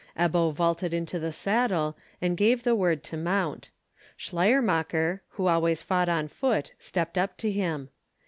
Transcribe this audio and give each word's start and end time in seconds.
Ebbo 0.17 0.51
vaulted 0.51 0.95
into 0.95 1.19
the 1.19 1.31
saddle, 1.31 1.95
and 2.19 2.35
gave 2.35 2.63
the 2.63 2.73
word 2.73 3.03
to 3.03 3.15
mount; 3.15 3.69
Schleiermacher, 4.17 5.21
who 5.37 5.45
always 5.45 5.83
fought 5.83 6.09
on 6.09 6.27
foot, 6.27 6.73
stepped 6.79 7.19
up 7.19 7.37
to 7.37 7.51
him. 7.51 7.87